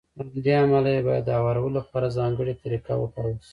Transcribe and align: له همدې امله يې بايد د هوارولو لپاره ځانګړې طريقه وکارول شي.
له 0.17 0.23
همدې 0.27 0.51
امله 0.63 0.89
يې 0.95 1.01
بايد 1.07 1.23
د 1.25 1.29
هوارولو 1.39 1.77
لپاره 1.79 2.15
ځانګړې 2.17 2.53
طريقه 2.63 2.91
وکارول 2.97 3.37
شي. 3.45 3.49